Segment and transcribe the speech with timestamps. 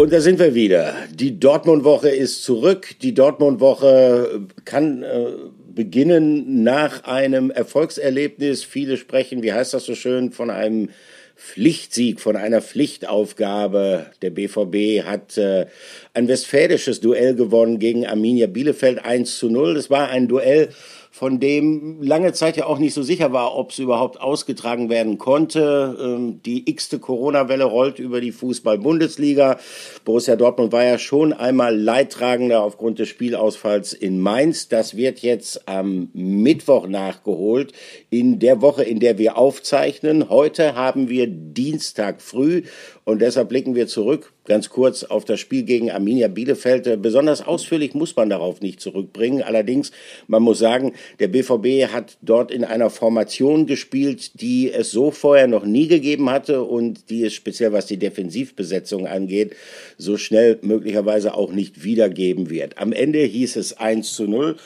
[0.00, 0.94] Und da sind wir wieder.
[1.12, 2.94] Die Dortmund-Woche ist zurück.
[3.02, 5.26] Die Dortmund-Woche kann äh,
[5.74, 8.64] beginnen nach einem Erfolgserlebnis.
[8.64, 10.88] Viele sprechen, wie heißt das so schön, von einem
[11.36, 14.06] Pflichtsieg, von einer Pflichtaufgabe.
[14.22, 15.66] Der BVB hat äh,
[16.14, 19.74] ein westfälisches Duell gewonnen gegen Arminia Bielefeld 1 zu 0.
[19.74, 20.70] Das war ein Duell,
[21.12, 25.18] von dem lange Zeit ja auch nicht so sicher war, ob es überhaupt ausgetragen werden
[25.18, 25.98] konnte.
[26.00, 29.58] Ähm, die x-te Corona-Welle rollt über die Fußball-Bundesliga.
[30.04, 34.68] Borussia Dortmund war ja schon einmal Leidtragender aufgrund des Spielausfalls in Mainz.
[34.68, 37.72] Das wird jetzt am Mittwoch nachgeholt,
[38.10, 40.28] in der Woche, in der wir aufzeichnen.
[40.28, 42.62] Heute haben wir Dienstag früh
[43.04, 47.00] und deshalb blicken wir zurück, ganz kurz, auf das Spiel gegen Arminia Bielefeld.
[47.02, 49.42] Besonders ausführlich muss man darauf nicht zurückbringen.
[49.42, 49.92] Allerdings,
[50.26, 55.46] man muss sagen, der BVB hat dort in einer Formation gespielt, die es so vorher
[55.46, 59.54] noch nie gegeben hatte und die es speziell was die Defensivbesetzung angeht,
[59.98, 62.78] so schnell möglicherweise auch nicht wiedergeben wird.
[62.78, 64.56] Am Ende hieß es 1 zu 0.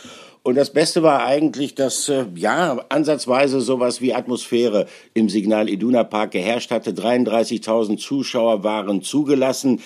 [0.47, 6.05] Und das Beste war eigentlich, dass äh, ja ansatzweise sowas wie Atmosphäre im Signal Iduna
[6.05, 6.91] Park geherrscht hatte.
[6.91, 9.81] 33.000 Zuschauer waren zugelassen.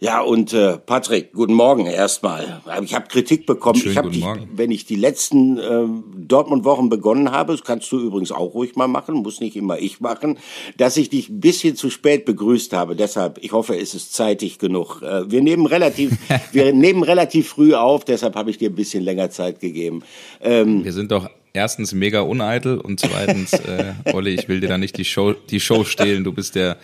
[0.00, 2.62] Ja, und äh, Patrick, guten Morgen erstmal.
[2.84, 3.80] Ich habe Kritik bekommen.
[3.80, 8.30] Schönen ich habe, wenn ich die letzten äh, Dortmund-Wochen begonnen habe, das kannst du übrigens
[8.30, 10.38] auch ruhig mal machen, muss nicht immer ich machen,
[10.76, 12.94] dass ich dich ein bisschen zu spät begrüßt habe.
[12.94, 15.02] Deshalb, ich hoffe, es ist zeitig genug.
[15.02, 16.12] Äh, wir nehmen relativ,
[16.52, 20.04] wir nehmen relativ früh auf, deshalb habe ich dir ein bisschen länger Zeit gegeben.
[20.40, 24.78] Ähm, wir sind doch erstens mega uneitel und zweitens, äh, Olli, ich will dir da
[24.78, 26.22] nicht die Show, die Show stehlen.
[26.22, 26.76] Du bist der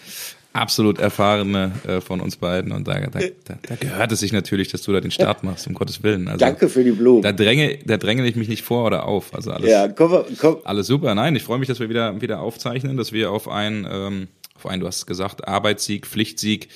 [0.54, 4.68] absolut erfahrene äh, von uns beiden und da, da, da, da gehört es sich natürlich,
[4.68, 6.28] dass du da den Start machst, um Gottes Willen.
[6.28, 7.22] Also, Danke für die Blumen.
[7.22, 9.34] Da dränge, da dränge ich mich nicht vor oder auf.
[9.34, 10.58] Also alles, ja, komm, komm.
[10.64, 11.14] alles super.
[11.14, 14.66] Nein, ich freue mich, dass wir wieder, wieder aufzeichnen, dass wir auf ein, ähm, auf
[14.66, 16.68] ein, du hast gesagt, Arbeitssieg, Pflichtsieg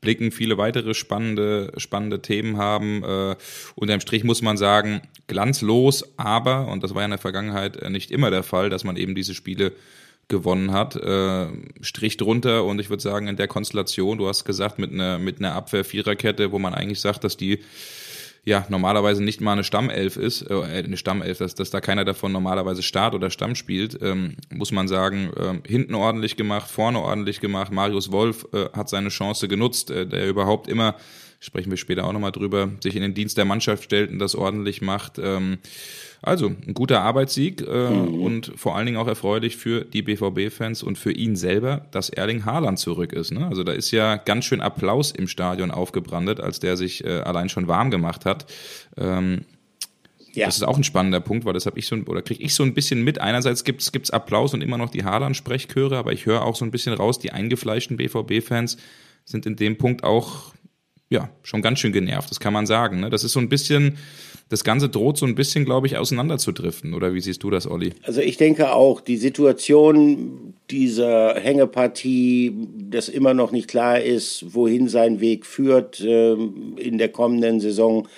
[0.00, 3.04] blicken, viele weitere spannende, spannende Themen haben.
[3.04, 3.36] Äh,
[3.74, 7.90] unterm Strich muss man sagen, glanzlos, aber, und das war ja in der Vergangenheit äh,
[7.90, 9.72] nicht immer der Fall, dass man eben diese Spiele
[10.28, 10.96] gewonnen hat.
[10.96, 11.46] Äh,
[11.80, 15.38] Strich drunter und ich würde sagen, in der Konstellation, du hast gesagt, mit einer mit
[15.38, 17.60] einer Abwehr-Viererkette, wo man eigentlich sagt, dass die
[18.46, 22.32] ja normalerweise nicht mal eine Stammelf ist, äh, eine Stammelf, dass, dass da keiner davon
[22.32, 27.40] normalerweise Start oder Stamm spielt, ähm, muss man sagen, äh, hinten ordentlich gemacht, vorne ordentlich
[27.40, 27.72] gemacht.
[27.72, 30.94] Marius Wolf äh, hat seine Chance genutzt, äh, der überhaupt immer
[31.40, 34.34] sprechen wir später auch nochmal drüber, sich in den Dienst der Mannschaft stellt und das
[34.34, 35.18] ordentlich macht.
[35.18, 35.58] Ähm,
[36.22, 38.22] also ein guter Arbeitssieg äh, mhm.
[38.22, 42.44] und vor allen Dingen auch erfreulich für die BVB-Fans und für ihn selber, dass Erling
[42.44, 43.32] Haaland zurück ist.
[43.32, 43.46] Ne?
[43.46, 47.48] Also da ist ja ganz schön Applaus im Stadion aufgebrandet, als der sich äh, allein
[47.48, 48.46] schon warm gemacht hat.
[48.96, 49.42] Ähm,
[50.32, 50.46] ja.
[50.46, 52.62] Das ist auch ein spannender Punkt, weil das habe ich so oder kriege ich so
[52.62, 53.20] ein bisschen mit.
[53.20, 56.70] Einerseits gibt es Applaus und immer noch die Haaland-Sprechchöre, aber ich höre auch so ein
[56.70, 58.76] bisschen raus, die eingefleischten BVB-Fans
[59.24, 60.52] sind in dem Punkt auch
[61.08, 63.00] ja, schon ganz schön genervt, das kann man sagen.
[63.00, 63.10] Ne?
[63.10, 63.98] Das ist so ein bisschen,
[64.48, 66.94] das Ganze droht so ein bisschen, glaube ich, auseinanderzudriften.
[66.94, 67.92] Oder wie siehst du das, Olli?
[68.02, 72.52] Also ich denke auch, die Situation dieser Hängepartie,
[72.90, 78.08] dass immer noch nicht klar ist, wohin sein Weg führt äh, in der kommenden Saison,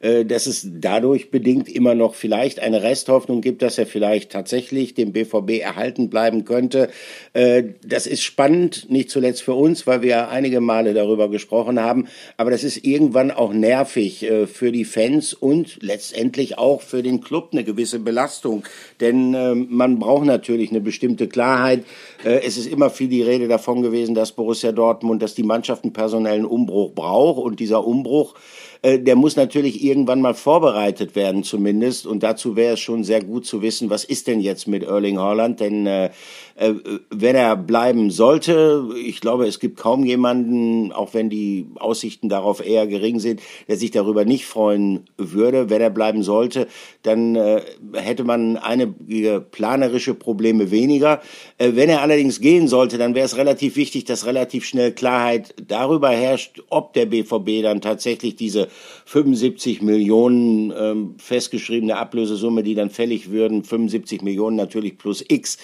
[0.00, 5.12] dass es dadurch bedingt immer noch vielleicht eine Resthoffnung gibt, dass er vielleicht tatsächlich dem
[5.12, 6.88] BVB erhalten bleiben könnte.
[7.32, 12.08] Äh, das ist spannend, nicht zuletzt für uns, weil wir einige Male darüber gesprochen haben.
[12.36, 17.20] Aber das ist irgendwann auch nervig äh, für die Fans und letztendlich auch für den
[17.20, 18.64] Club eine gewisse Belastung.
[19.00, 19.30] Denn
[19.68, 21.84] man braucht natürlich eine bestimmte Klarheit.
[22.24, 25.92] Es ist immer viel die Rede davon gewesen, dass Borussia Dortmund, dass die Mannschaft einen
[25.92, 27.42] personellen Umbruch braucht.
[27.42, 28.34] Und dieser Umbruch
[28.82, 32.06] äh, der muss natürlich irgendwann mal vorbereitet werden zumindest.
[32.06, 35.18] Und dazu wäre es schon sehr gut zu wissen, was ist denn jetzt mit Erling
[35.18, 35.60] Haaland?
[35.60, 36.10] Denn äh,
[36.58, 36.74] äh,
[37.10, 42.64] wenn er bleiben sollte, ich glaube, es gibt kaum jemanden, auch wenn die Aussichten darauf
[42.64, 45.70] eher gering sind, der sich darüber nicht freuen würde.
[45.70, 46.66] Wenn er bleiben sollte,
[47.02, 47.62] dann äh,
[47.94, 51.22] hätte man einige planerische Probleme weniger.
[51.58, 55.54] Äh, wenn er allerdings gehen sollte, dann wäre es relativ wichtig, dass relativ schnell Klarheit
[55.64, 58.68] darüber herrscht, ob der BVB dann tatsächlich diese
[59.04, 65.58] 75 Millionen ähm, festgeschriebene Ablösesumme, die dann fällig würden, 75 Millionen natürlich plus X,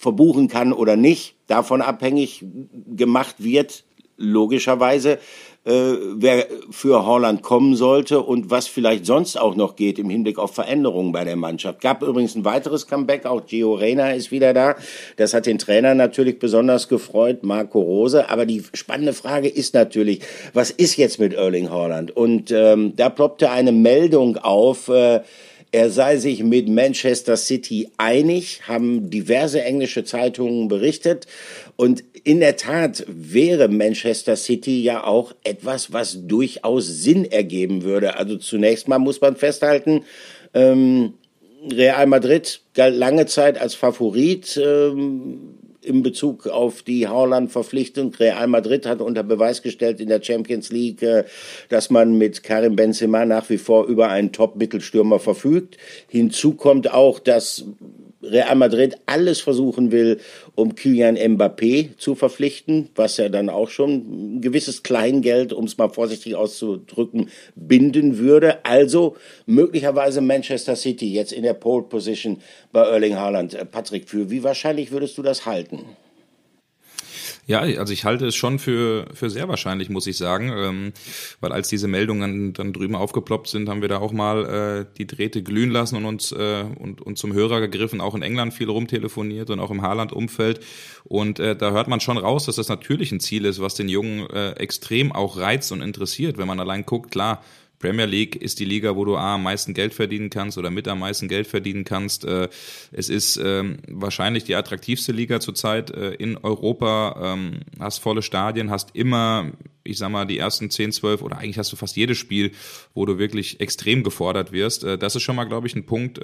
[0.00, 2.42] verbuchen kann oder nicht, davon abhängig
[2.96, 3.84] gemacht wird,
[4.16, 5.18] logischerweise,
[5.66, 10.38] äh, wer für Holland kommen sollte und was vielleicht sonst auch noch geht im Hinblick
[10.38, 11.82] auf Veränderungen bei der Mannschaft.
[11.82, 14.76] Gab übrigens ein weiteres Comeback, auch Gio Reyna ist wieder da.
[15.18, 18.30] Das hat den Trainer natürlich besonders gefreut, Marco Rose.
[18.30, 20.22] Aber die spannende Frage ist natürlich,
[20.54, 22.16] was ist jetzt mit Erling Haaland?
[22.16, 25.20] Und ähm, da ploppte eine Meldung auf, äh,
[25.72, 31.26] er sei sich mit Manchester City einig, haben diverse englische Zeitungen berichtet.
[31.76, 38.16] Und in der Tat wäre Manchester City ja auch etwas, was durchaus Sinn ergeben würde.
[38.16, 40.04] Also zunächst mal muss man festhalten,
[40.54, 41.14] ähm,
[41.70, 44.58] Real Madrid galt lange Zeit als Favorit.
[44.62, 48.14] Ähm, in Bezug auf die Haaland-Verpflichtung.
[48.14, 51.24] Real Madrid hat unter Beweis gestellt in der Champions League, äh,
[51.68, 55.76] dass man mit Karim Benzema nach wie vor über einen Top-Mittelstürmer verfügt.
[56.08, 57.64] Hinzu kommt auch, dass
[58.22, 60.20] Real Madrid alles versuchen will,
[60.54, 65.78] um Kylian Mbappé zu verpflichten, was ja dann auch schon ein gewisses Kleingeld, um es
[65.78, 68.64] mal vorsichtig auszudrücken, binden würde.
[68.64, 72.40] Also möglicherweise Manchester City jetzt in der Pole Position
[72.72, 73.54] bei Erling Haaland.
[73.54, 75.84] Äh, Patrick, für wie wahrscheinlich würdest du das halten?
[77.46, 80.92] Ja, also ich halte es schon für, für sehr wahrscheinlich, muss ich sagen, ähm,
[81.40, 85.06] weil als diese Meldungen dann drüben aufgeploppt sind, haben wir da auch mal äh, die
[85.06, 88.68] Drähte glühen lassen und uns äh, und, und zum Hörer gegriffen, auch in England viel
[88.68, 90.60] rumtelefoniert und auch im Haaland-Umfeld.
[91.04, 93.88] Und äh, da hört man schon raus, dass das natürlich ein Ziel ist, was den
[93.88, 96.38] Jungen äh, extrem auch reizt und interessiert.
[96.38, 97.42] Wenn man allein guckt, klar,
[97.80, 100.86] Premier League ist die Liga, wo du A, am meisten Geld verdienen kannst oder mit
[100.86, 102.26] am meisten Geld verdienen kannst.
[102.26, 102.48] Äh,
[102.92, 107.32] es ist ähm, wahrscheinlich die attraktivste Liga zurzeit äh, in Europa.
[107.34, 109.50] Ähm, hast volle Stadien, hast immer,
[109.82, 112.52] ich sag mal, die ersten 10, 12 oder eigentlich hast du fast jedes Spiel,
[112.92, 114.84] wo du wirklich extrem gefordert wirst.
[114.84, 116.20] Äh, das ist schon mal, glaube ich, ein Punkt,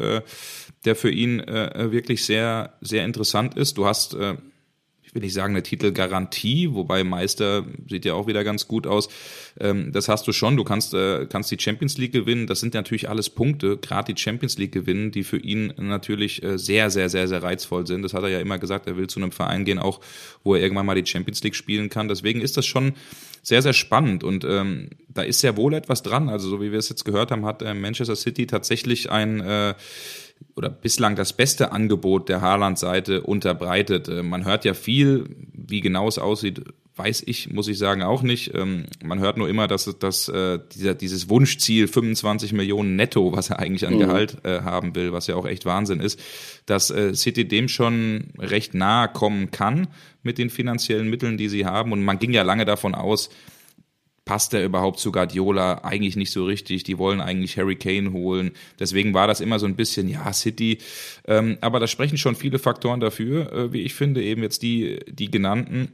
[0.84, 3.78] der für ihn wirklich sehr, sehr interessant ist.
[3.78, 4.16] Du hast
[5.16, 9.08] will nicht sagen eine Titelgarantie, wobei Meister sieht ja auch wieder ganz gut aus.
[9.58, 10.56] Ähm, das hast du schon.
[10.56, 12.46] Du kannst, äh, kannst die Champions League gewinnen.
[12.46, 16.58] Das sind natürlich alles Punkte, gerade die Champions League gewinnen, die für ihn natürlich äh,
[16.58, 18.02] sehr, sehr, sehr, sehr reizvoll sind.
[18.02, 18.86] Das hat er ja immer gesagt.
[18.86, 20.00] Er will zu einem Verein gehen, auch
[20.44, 22.08] wo er irgendwann mal die Champions League spielen kann.
[22.08, 22.92] Deswegen ist das schon
[23.42, 26.28] sehr, sehr spannend und ähm, da ist sehr wohl etwas dran.
[26.28, 29.74] Also so wie wir es jetzt gehört haben, hat äh, Manchester City tatsächlich ein äh,
[30.56, 34.08] oder bislang das beste Angebot der Haaland-Seite unterbreitet.
[34.08, 36.62] Äh, man hört ja viel, wie genau es aussieht,
[36.96, 38.54] weiß ich, muss ich sagen, auch nicht.
[38.54, 43.50] Ähm, man hört nur immer, dass, dass äh, dieser, dieses Wunschziel 25 Millionen netto, was
[43.50, 43.98] er eigentlich an mhm.
[43.98, 46.18] Gehalt äh, haben will, was ja auch echt Wahnsinn ist,
[46.64, 49.86] dass City dem schon recht nahe kommen kann
[50.22, 51.92] mit den finanziellen Mitteln, die sie haben.
[51.92, 53.28] Und man ging ja lange davon aus,
[54.26, 55.84] passt er überhaupt zu Guardiola?
[55.84, 56.82] Eigentlich nicht so richtig.
[56.82, 58.50] Die wollen eigentlich Harry Kane holen.
[58.78, 60.78] Deswegen war das immer so ein bisschen, ja, City.
[61.26, 64.98] Ähm, aber da sprechen schon viele Faktoren dafür, äh, wie ich finde, eben jetzt die,
[65.08, 65.92] die genannten.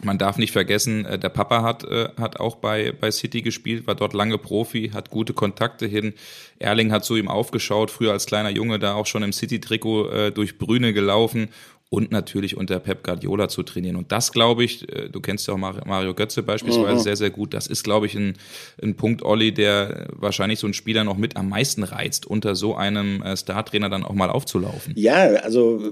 [0.00, 3.86] Man darf nicht vergessen, äh, der Papa hat, äh, hat auch bei, bei City gespielt,
[3.86, 6.14] war dort lange Profi, hat gute Kontakte hin.
[6.60, 10.32] Erling hat zu ihm aufgeschaut, früher als kleiner Junge da auch schon im City-Trikot äh,
[10.32, 11.48] durch Brüne gelaufen
[11.90, 13.96] und natürlich unter Pep Guardiola zu trainieren.
[13.96, 17.00] Und das, glaube ich, äh, du kennst ja auch Mario Götze beispielsweise mhm.
[17.00, 17.54] sehr, sehr gut.
[17.54, 18.34] Das ist, glaube ich, ein,
[18.82, 22.74] ein Punkt, Olli, der wahrscheinlich so einen Spieler noch mit am meisten reizt, unter so
[22.74, 24.92] einem äh, Startrainer dann auch mal aufzulaufen.
[24.96, 25.82] Ja, also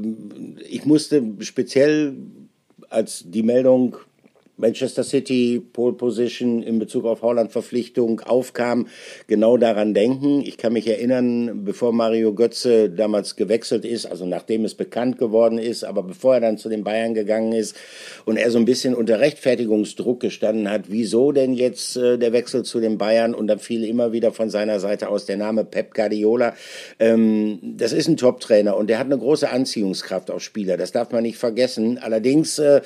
[0.69, 2.15] ich musste speziell,
[2.91, 3.97] als die Meldung
[4.57, 8.87] Manchester City Pole Position in Bezug auf Holland Verpflichtung aufkam,
[9.27, 10.41] genau daran denken.
[10.41, 15.59] Ich kann mich erinnern, bevor Mario Götze damals gewechselt ist, also nachdem es bekannt geworden
[15.59, 17.77] ist, aber bevor er dann zu den Bayern gegangen ist
[18.25, 22.63] und er so ein bisschen unter Rechtfertigungsdruck gestanden hat, wieso denn jetzt äh, der Wechsel
[22.63, 25.95] zu den Bayern und dann fiel immer wieder von seiner Seite aus der Name Pep
[25.95, 26.55] Guardiola.
[26.99, 30.77] Ähm, das ist ein Top-Trainer und der hat eine große Anziehungskraft auf Spieler.
[30.77, 31.99] Das darf man nicht vergessen.
[31.99, 32.81] Allerdings äh,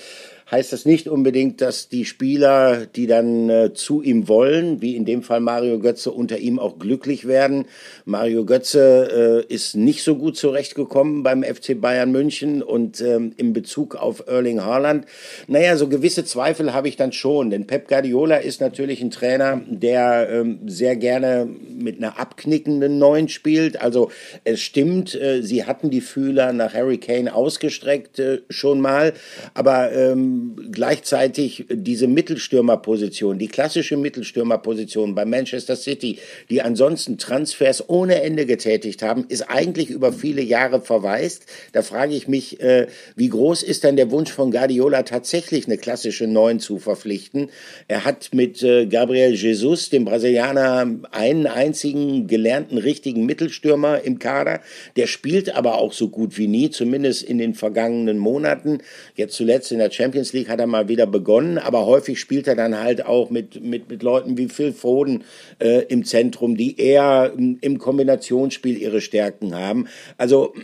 [0.50, 5.04] heißt das nicht unbedingt, dass die Spieler, die dann äh, zu ihm wollen, wie in
[5.04, 7.66] dem Fall Mario Götze, unter ihm auch glücklich werden.
[8.04, 13.52] Mario Götze äh, ist nicht so gut zurechtgekommen beim FC Bayern München und ähm, in
[13.52, 15.07] Bezug auf Erling Haaland,
[15.47, 19.61] naja, so gewisse Zweifel habe ich dann schon, denn Pep Guardiola ist natürlich ein Trainer,
[19.69, 23.80] der ähm, sehr gerne mit einer abknickenden Neun spielt.
[23.80, 24.11] Also
[24.45, 29.12] es stimmt, äh, sie hatten die Fühler nach Harry Kane ausgestreckt äh, schon mal,
[29.54, 30.39] aber ähm,
[30.73, 36.18] gleichzeitig diese Mittelstürmerposition, die klassische Mittelstürmerposition bei Manchester City,
[36.49, 41.47] die ansonsten Transfers ohne Ende getätigt haben, ist eigentlich über viele Jahre verwaist.
[41.73, 45.78] Da frage ich mich, äh, wie groß ist denn der Wunsch von Guardiola tatsächlich eine
[45.78, 47.50] klassische Neun zu verpflichten?
[47.88, 54.61] Er hat mit äh, Gabriel Jesus, dem Brasilianer, einen einzigen gelernten richtigen Mittelstürmer im Kader.
[54.97, 58.78] Der spielt aber auch so gut wie nie, zumindest in den vergangenen Monaten.
[59.14, 62.47] Jetzt zuletzt in der Champions Champions League hat er mal wieder begonnen, aber häufig spielt
[62.47, 65.25] er dann halt auch mit, mit, mit Leuten wie Phil Foden
[65.59, 69.89] äh, im Zentrum, die eher im Kombinationsspiel ihre Stärken haben.
[70.17, 70.55] Also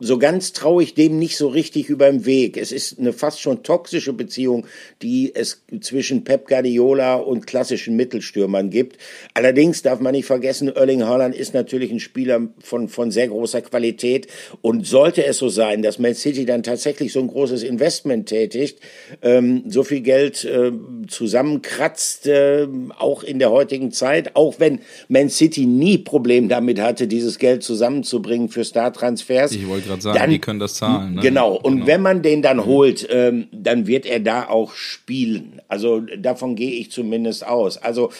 [0.00, 2.56] so ganz traue ich dem nicht so richtig über den Weg.
[2.56, 4.66] Es ist eine fast schon toxische Beziehung,
[5.02, 8.98] die es zwischen Pep Guardiola und klassischen Mittelstürmern gibt.
[9.34, 13.62] Allerdings darf man nicht vergessen, Erling Haaland ist natürlich ein Spieler von, von sehr großer
[13.62, 14.28] Qualität
[14.62, 18.78] und sollte es so sein, dass Man City dann tatsächlich so ein großes Investment tätigt,
[19.22, 20.72] ähm, so viel Geld äh,
[21.06, 22.66] zusammenkratzt, äh,
[22.98, 27.62] auch in der heutigen Zeit, auch wenn Man City nie Problem damit hatte, dieses Geld
[27.62, 29.52] zusammenzubringen für Star-Transfers.
[29.52, 31.14] Ich wollte gerade sagen, dann, die können das zahlen.
[31.14, 31.22] Ne?
[31.22, 31.86] Genau, und genau.
[31.86, 35.60] wenn man den dann holt, ähm, dann wird er da auch spielen.
[35.68, 37.76] Also davon gehe ich zumindest aus.
[37.78, 38.10] Also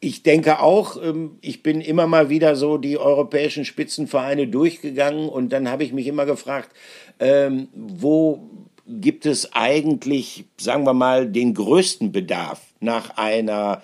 [0.00, 5.52] ich denke auch, ähm, ich bin immer mal wieder so die europäischen Spitzenvereine durchgegangen und
[5.52, 6.70] dann habe ich mich immer gefragt,
[7.20, 8.50] ähm, wo
[8.86, 13.82] gibt es eigentlich, sagen wir mal, den größten Bedarf nach einer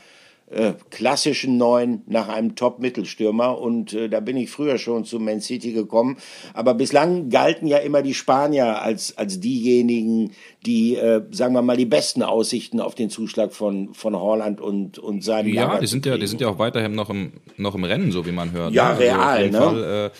[0.51, 3.59] äh, klassischen Neun nach einem Top-Mittelstürmer.
[3.59, 6.17] Und äh, da bin ich früher schon zu Man City gekommen.
[6.55, 10.33] Aber bislang galten ja immer die Spanier als, als diejenigen,
[10.65, 14.99] die, äh, sagen wir mal, die besten Aussichten auf den Zuschlag von, von Holland und,
[14.99, 17.85] und seinem Ja, die sind ja, die sind ja auch weiterhin noch im, noch im
[17.85, 18.73] Rennen, so wie man hört.
[18.73, 18.99] Ja, ne?
[19.01, 19.59] real, also ne?
[19.59, 20.11] Fall, äh,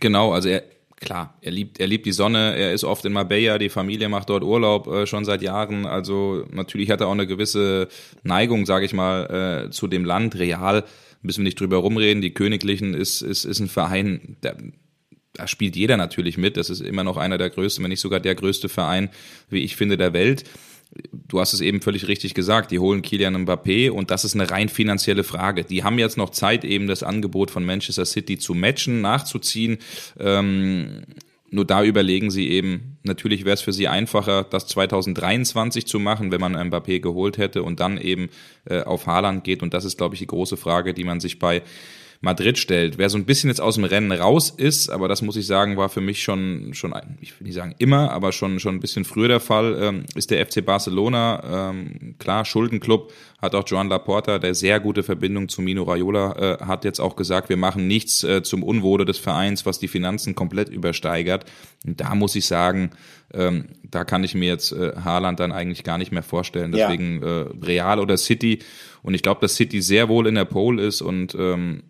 [0.00, 0.64] genau, also er,
[0.96, 4.30] klar, er liebt, er liebt die Sonne, er ist oft in Marbella, die Familie macht
[4.30, 5.86] dort Urlaub äh, schon seit Jahren.
[5.86, 7.88] Also natürlich hat er auch eine gewisse
[8.22, 10.36] Neigung, sage ich mal, äh, zu dem Land.
[10.36, 10.84] Real
[11.22, 12.22] müssen wir nicht drüber rumreden.
[12.22, 14.56] Die Königlichen ist, ist, ist ein Verein, der,
[15.32, 16.56] da spielt jeder natürlich mit.
[16.56, 19.10] Das ist immer noch einer der größten, wenn nicht sogar der größte Verein,
[19.50, 20.44] wie ich finde, der Welt
[21.12, 24.50] du hast es eben völlig richtig gesagt, die holen Kilian Mbappé und das ist eine
[24.50, 25.64] rein finanzielle Frage.
[25.64, 29.78] Die haben jetzt noch Zeit, eben das Angebot von Manchester City zu matchen, nachzuziehen.
[30.18, 31.02] Ähm,
[31.50, 36.32] nur da überlegen sie eben, natürlich wäre es für sie einfacher, das 2023 zu machen,
[36.32, 38.28] wenn man Mbappé geholt hätte und dann eben
[38.64, 39.62] äh, auf Haaland geht.
[39.62, 41.62] Und das ist, glaube ich, die große Frage, die man sich bei
[42.24, 42.98] Madrid stellt.
[42.98, 45.76] Wer so ein bisschen jetzt aus dem Rennen raus ist, aber das muss ich sagen,
[45.76, 49.04] war für mich schon, schon ich will nicht sagen immer, aber schon, schon ein bisschen
[49.04, 51.70] früher der Fall, ähm, ist der FC Barcelona.
[51.70, 56.64] Ähm, klar, Schuldenclub hat auch Joan Laporta, der sehr gute Verbindung zu Mino Raiola äh,
[56.64, 60.34] hat jetzt auch gesagt, wir machen nichts äh, zum Unwohle des Vereins, was die Finanzen
[60.34, 61.44] komplett übersteigert.
[61.86, 62.90] Und da muss ich sagen,
[63.34, 66.72] ähm, da kann ich mir jetzt äh, Haaland dann eigentlich gar nicht mehr vorstellen.
[66.72, 67.42] Deswegen ja.
[67.42, 68.60] äh, Real oder City.
[69.02, 71.82] Und ich glaube, dass City sehr wohl in der Pole ist und ähm,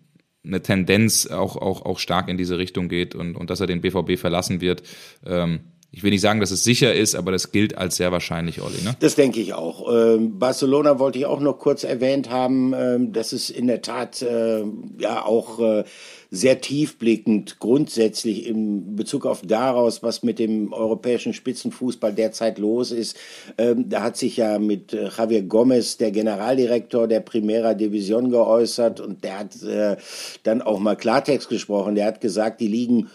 [0.45, 3.81] eine Tendenz auch, auch, auch stark in diese Richtung geht und, und dass er den
[3.81, 4.83] BVB verlassen wird.
[5.25, 5.61] Ähm,
[5.95, 8.81] ich will nicht sagen, dass es sicher ist, aber das gilt als sehr wahrscheinlich, Olli.
[8.83, 8.97] Ne?
[8.99, 9.89] Das denke ich auch.
[9.89, 12.73] Ähm, Barcelona wollte ich auch noch kurz erwähnt haben.
[12.73, 14.65] Ähm, das ist in der Tat äh,
[14.99, 15.85] ja auch äh,
[16.31, 23.17] sehr tiefblickend grundsätzlich in Bezug auf daraus, was mit dem europäischen Spitzenfußball derzeit los ist.
[23.57, 28.99] Ähm, da hat sich ja mit äh, Javier Gomez, der Generaldirektor der Primera Division, geäußert
[28.99, 29.97] und der hat äh,
[30.43, 31.95] dann auch mal Klartext gesprochen.
[31.95, 33.09] Der hat gesagt, die liegen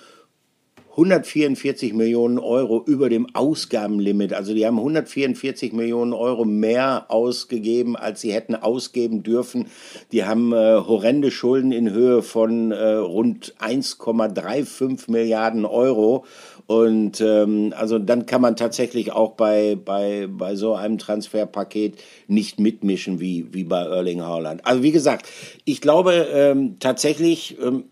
[0.90, 4.32] 144 Millionen Euro über dem Ausgabenlimit.
[4.32, 9.66] Also die haben 144 Millionen Euro mehr ausgegeben, als sie hätten ausgeben dürfen.
[10.10, 16.24] Die haben äh, horrende Schulden in Höhe von äh, rund 1,35 Milliarden Euro.
[16.66, 22.58] Und ähm, also dann kann man tatsächlich auch bei, bei, bei so einem Transferpaket nicht
[22.58, 24.66] mitmischen wie, wie bei Erling Haaland.
[24.66, 25.26] Also wie gesagt,
[25.64, 27.84] ich glaube ähm, tatsächlich, ähm,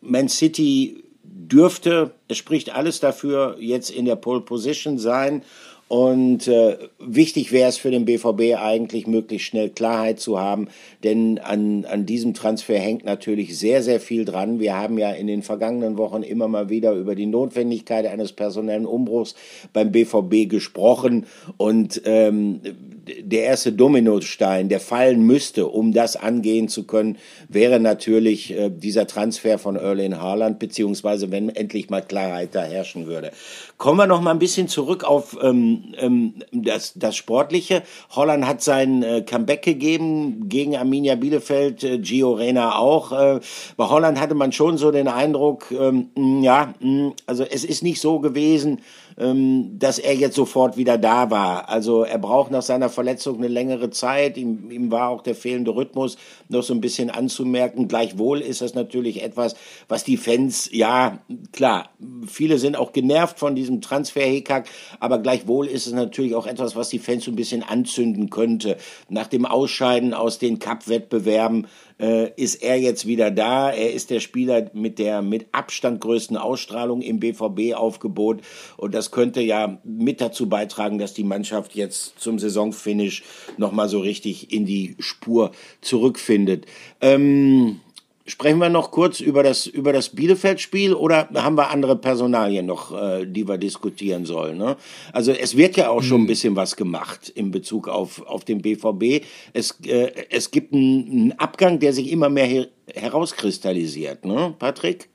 [0.00, 1.05] Man City
[1.48, 5.42] dürfte, es spricht alles dafür, jetzt in der Pole Position sein.
[5.88, 10.66] Und äh, wichtig wäre es für den BVB eigentlich, möglichst schnell Klarheit zu haben,
[11.04, 14.58] denn an, an diesem Transfer hängt natürlich sehr, sehr viel dran.
[14.58, 18.84] Wir haben ja in den vergangenen Wochen immer mal wieder über die Notwendigkeit eines personellen
[18.84, 19.36] Umbruchs
[19.72, 21.26] beim BVB gesprochen
[21.56, 22.60] und ähm,
[23.20, 29.06] der erste Dominostein, der fallen müsste, um das angehen zu können, wäre natürlich äh, dieser
[29.06, 33.30] Transfer von Erling Haaland, beziehungsweise wenn endlich mal Klarheit da herrschen würde.
[33.78, 37.82] Kommen wir noch mal ein bisschen zurück auf ähm, ähm, das, das Sportliche.
[38.10, 43.12] Holland hat sein äh, Comeback gegeben gegen Arminia Bielefeld, äh, Gio Reyna auch.
[43.12, 43.40] Äh,
[43.76, 46.10] bei Holland hatte man schon so den Eindruck, ähm,
[46.42, 48.80] ja, mh, also es ist nicht so gewesen,
[49.18, 51.68] ähm, dass er jetzt sofort wieder da war.
[51.68, 54.36] Also er braucht nach seiner Verletzung eine längere Zeit.
[54.36, 56.18] Ihm, ihm war auch der fehlende Rhythmus
[56.48, 57.88] noch so ein bisschen anzumerken.
[57.88, 59.56] Gleichwohl ist das natürlich etwas,
[59.88, 61.18] was die Fans, ja,
[61.52, 61.90] klar,
[62.26, 64.68] viele sind auch genervt von diesem Transfer-Hickhack,
[65.00, 68.76] aber gleichwohl ist es natürlich auch etwas, was die Fans so ein bisschen anzünden könnte.
[69.08, 71.66] Nach dem Ausscheiden aus den Cup-Wettbewerben
[71.98, 73.70] äh, ist er jetzt wieder da.
[73.70, 78.42] Er ist der Spieler mit der mit Abstand größten Ausstrahlung im BVB-Aufgebot.
[78.76, 83.22] Und das könnte ja mit dazu beitragen, dass die Mannschaft jetzt zum Saisonfinish
[83.56, 86.66] nochmal so richtig in die Spur zurückfindet.
[87.00, 87.80] Ähm,
[88.26, 92.92] Sprechen wir noch kurz über das, über das Bielefeld-Spiel oder haben wir andere Personalien noch,
[92.92, 94.58] äh, die wir diskutieren sollen?
[94.58, 94.76] Ne?
[95.12, 96.26] Also es wird ja auch schon ein hm.
[96.26, 99.24] bisschen was gemacht in Bezug auf, auf den BVB.
[99.52, 105.08] Es, äh, es gibt einen, einen Abgang, der sich immer mehr her herauskristallisiert, ne, Patrick?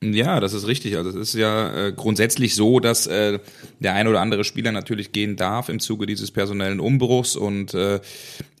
[0.00, 0.96] Ja, das ist richtig.
[0.96, 3.40] Also es ist ja äh, grundsätzlich so, dass äh,
[3.80, 8.00] der ein oder andere Spieler natürlich gehen darf im Zuge dieses personellen Umbruchs und äh,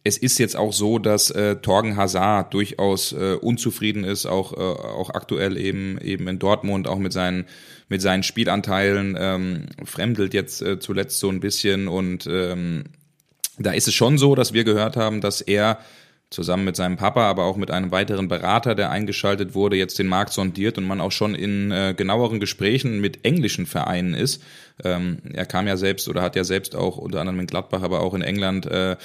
[0.02, 4.56] es ist jetzt auch so, dass äh, Torgen Hazard durchaus äh, unzufrieden ist, auch, äh,
[4.56, 7.44] auch aktuell eben, eben in Dortmund, auch mit seinen,
[7.88, 12.84] mit seinen Spielanteilen, ähm, fremdelt jetzt äh, zuletzt so ein bisschen und ähm,
[13.58, 15.78] da ist es schon so, dass wir gehört haben, dass er
[16.30, 20.08] zusammen mit seinem Papa, aber auch mit einem weiteren Berater, der eingeschaltet wurde, jetzt den
[20.08, 24.42] Markt sondiert und man auch schon in äh, genaueren Gesprächen mit englischen Vereinen ist.
[24.84, 28.00] Ähm, er kam ja selbst oder hat ja selbst auch unter anderem in Gladbach, aber
[28.00, 28.96] auch in England äh,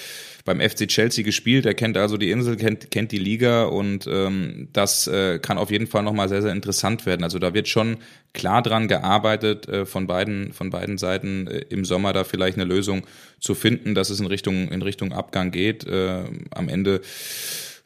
[0.45, 1.65] beim FC Chelsea gespielt.
[1.65, 5.71] Er kennt also die Insel, kennt, kennt die Liga und ähm, das äh, kann auf
[5.71, 7.23] jeden Fall nochmal sehr, sehr interessant werden.
[7.23, 7.97] Also da wird schon
[8.33, 12.65] klar dran gearbeitet, äh, von beiden, von beiden Seiten äh, im Sommer da vielleicht eine
[12.65, 13.07] Lösung
[13.39, 15.85] zu finden, dass es in Richtung, in Richtung Abgang geht.
[15.87, 17.01] Äh, am Ende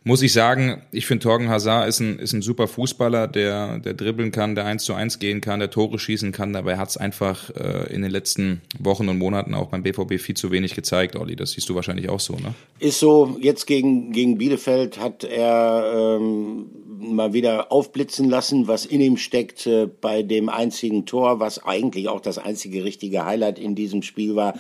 [0.08, 3.94] muss ich sagen, ich finde Torgen Hazard ist ein, ist ein super Fußballer, der, der
[3.94, 7.50] dribbeln kann, der eins zu eins gehen kann, der Tore schießen kann, hat es einfach
[7.50, 11.36] äh, in den letzten Wochen und Monaten auch beim BVB viel zu wenig gezeigt, Olli.
[11.36, 12.56] Das siehst du wahrscheinlich auch so, ne?
[12.80, 16.68] Ist so, jetzt gegen, gegen Bielefeld hat er ähm,
[17.00, 22.10] mal wieder aufblitzen lassen, was in ihm steckt äh, bei dem einzigen Tor, was eigentlich
[22.10, 24.54] auch das einzige richtige Highlight in diesem Spiel war.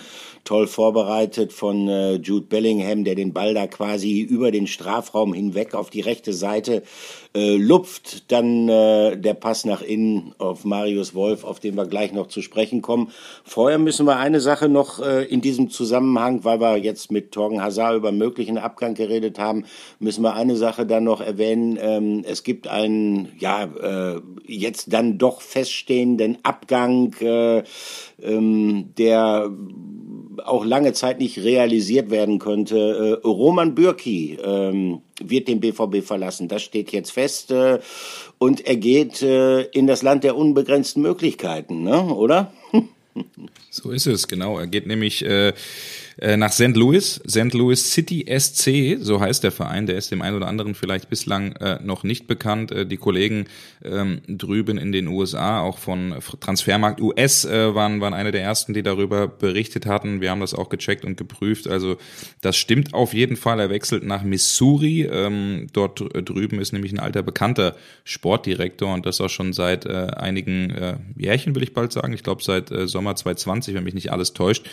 [0.43, 5.73] Toll vorbereitet von äh, Jude Bellingham, der den Ball da quasi über den Strafraum hinweg
[5.73, 6.83] auf die rechte Seite
[7.37, 8.31] äh, lupft.
[8.31, 12.41] Dann äh, der Pass nach innen auf Marius Wolf, auf den wir gleich noch zu
[12.41, 13.11] sprechen kommen.
[13.43, 17.61] Vorher müssen wir eine Sache noch äh, in diesem Zusammenhang, weil wir jetzt mit Torgen
[17.61, 19.65] Hazard über möglichen Abgang geredet haben,
[19.99, 21.77] müssen wir eine Sache dann noch erwähnen.
[21.79, 27.63] Ähm, es gibt einen, ja, äh, jetzt dann doch feststehenden Abgang, äh,
[28.21, 29.51] ähm, der
[30.45, 33.19] auch lange Zeit nicht realisiert werden konnte.
[33.23, 36.47] Äh, Roman Bürki ähm, wird den BVB verlassen.
[36.47, 37.51] Das steht jetzt fest.
[37.51, 37.79] Äh,
[38.37, 42.03] und er geht äh, in das Land der unbegrenzten Möglichkeiten, ne?
[42.03, 42.51] oder?
[43.69, 44.59] so ist es, genau.
[44.59, 45.53] Er geht nämlich äh,
[46.17, 46.75] äh, nach St.
[46.75, 47.53] Louis, St.
[47.53, 51.51] Louis City SC, so heißt der Verein, der ist dem einen oder anderen vielleicht bislang
[51.57, 52.71] äh, noch nicht bekannt.
[52.71, 53.45] Äh, die Kollegen
[53.83, 58.73] ähm, drüben in den USA, auch von Transfermarkt US, äh, waren, waren eine der ersten,
[58.73, 60.19] die darüber berichtet hatten.
[60.21, 61.67] Wir haben das auch gecheckt und geprüft.
[61.67, 61.97] Also
[62.41, 63.59] das stimmt auf jeden Fall.
[63.59, 65.03] Er wechselt nach Missouri.
[65.03, 70.07] Ähm, dort drüben ist nämlich ein alter bekannter Sportdirektor und das auch schon seit äh,
[70.15, 72.13] einigen äh, Jährchen, will ich bald sagen.
[72.13, 74.65] Ich glaube seit äh, Sommer 2020, wenn mich nicht alles täuscht.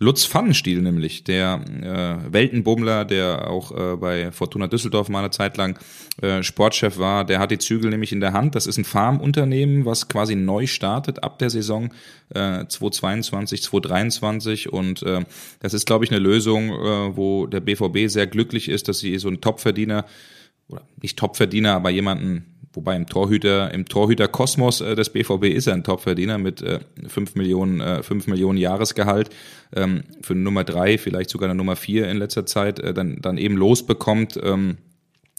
[0.00, 5.56] Lutz Pfannenstiel nämlich, der äh, Weltenbummler, der auch äh, bei Fortuna Düsseldorf mal eine Zeit
[5.56, 5.76] lang
[6.22, 8.54] äh, Sportchef war, der hat die Zügel nämlich in der Hand.
[8.54, 11.92] Das ist ein Farmunternehmen, was quasi neu startet ab der Saison
[12.28, 15.24] äh, 2022, 2023 und äh,
[15.58, 19.18] das ist, glaube ich, eine Lösung, äh, wo der BVB sehr glücklich ist, dass sie
[19.18, 20.04] so einen Topverdiener
[20.68, 25.74] oder nicht Topverdiener, aber jemanden wobei im Torhüter, im Torhüter-Kosmos äh, des BVB ist er
[25.74, 29.30] ein Topverdiener mit äh, 5 Millionen, äh, 5 Millionen Jahresgehalt,
[29.74, 33.36] ähm, für Nummer 3, vielleicht sogar eine Nummer 4 in letzter Zeit, äh, dann, dann
[33.36, 34.38] eben losbekommt.
[34.40, 34.76] Ähm,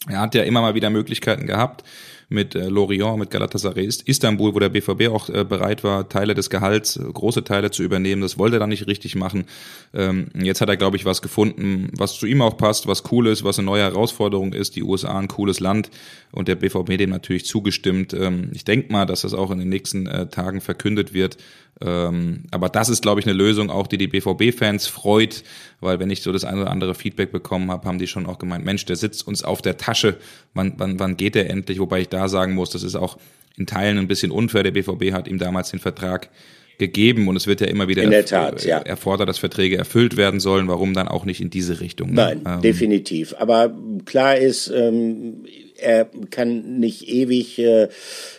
[0.06, 1.82] er hat ja immer mal wieder Möglichkeiten gehabt,
[2.30, 6.48] mit äh, Lorient, mit Galatasaray Istanbul, wo der BVB auch äh, bereit war, Teile des
[6.48, 8.22] Gehalts, äh, große Teile zu übernehmen.
[8.22, 9.44] Das wollte er dann nicht richtig machen.
[9.92, 13.26] Ähm, jetzt hat er, glaube ich, was gefunden, was zu ihm auch passt, was cool
[13.26, 14.76] ist, was eine neue Herausforderung ist.
[14.76, 15.90] Die USA ein cooles Land
[16.30, 18.14] und der BVB dem natürlich zugestimmt.
[18.14, 21.36] Ähm, ich denke mal, dass das auch in den nächsten äh, Tagen verkündet wird.
[21.82, 25.42] Ähm, aber das ist, glaube ich, eine Lösung, auch die die BVB-Fans freut,
[25.80, 28.38] weil wenn ich so das eine oder andere Feedback bekommen habe, haben die schon auch
[28.38, 30.18] gemeint, Mensch, der sitzt uns auf der Tasche,
[30.52, 31.78] wann, wann, wann geht der endlich?
[31.78, 33.18] Wobei ich da sagen muss, das ist auch
[33.56, 34.62] in Teilen ein bisschen unfair.
[34.62, 36.30] Der BVB hat ihm damals den Vertrag
[36.78, 38.78] gegeben und es wird ja immer wieder der Tat, ja.
[38.78, 40.66] erfordert, dass Verträge erfüllt werden sollen.
[40.66, 42.08] Warum dann auch nicht in diese Richtung?
[42.08, 42.14] Ne?
[42.14, 43.34] Nein, ähm, definitiv.
[43.38, 43.72] Aber
[44.06, 45.44] klar ist, ähm,
[45.76, 47.88] er kann nicht ewig äh,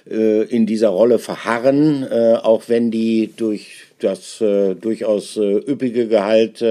[0.10, 3.68] äh, in dieser Rolle verharren, äh, auch wenn die durch
[4.00, 6.64] das äh, durchaus äh, üppige Gehalt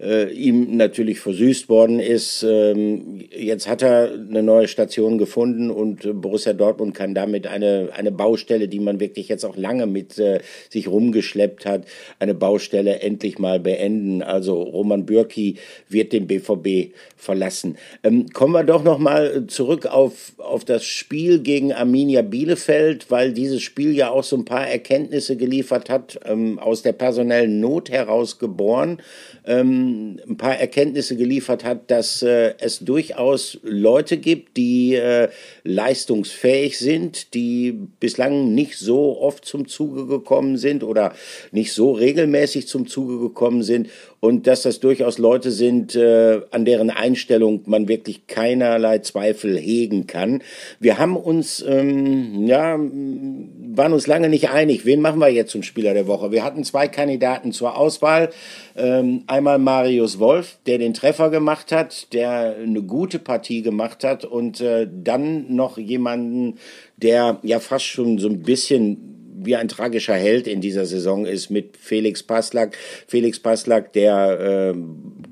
[0.00, 2.42] äh, äh, ihm natürlich versüßt worden ist.
[2.42, 8.12] Ähm, jetzt hat er eine neue Station gefunden und Borussia Dortmund kann damit eine, eine
[8.12, 11.84] Baustelle, die man wirklich jetzt auch lange mit äh, sich rumgeschleppt hat,
[12.18, 14.22] eine Baustelle endlich mal beenden.
[14.22, 15.56] Also Roman Bürki
[15.88, 17.76] wird den BVB verlassen.
[18.02, 23.32] Ähm, kommen wir doch noch mal zurück auf, auf das Spiel gegen Arminia Bielefeld, weil
[23.32, 27.90] dieses Spiel ja auch so ein paar Erkenntnisse geliefert hat, ähm, aus der personellen Not
[27.90, 28.98] heraus geboren
[29.46, 35.28] ähm, ein paar Erkenntnisse geliefert hat, dass äh, es durchaus Leute gibt, die äh,
[35.64, 41.14] leistungsfähig sind, die bislang nicht so oft zum Zuge gekommen sind oder
[41.52, 43.88] nicht so regelmäßig zum Zuge gekommen sind
[44.26, 50.08] und dass das durchaus Leute sind, äh, an deren Einstellung man wirklich keinerlei Zweifel hegen
[50.08, 50.42] kann.
[50.80, 55.62] Wir haben uns, ähm, ja, waren uns lange nicht einig, wen machen wir jetzt zum
[55.62, 56.32] Spieler der Woche.
[56.32, 58.30] Wir hatten zwei Kandidaten zur Auswahl.
[58.76, 64.24] Ähm, einmal Marius Wolf, der den Treffer gemacht hat, der eine gute Partie gemacht hat
[64.24, 66.58] und äh, dann noch jemanden,
[66.96, 71.50] der ja fast schon so ein bisschen wie ein tragischer Held in dieser Saison ist
[71.50, 72.76] mit Felix Passlack.
[73.06, 74.78] Felix Passlack, der äh,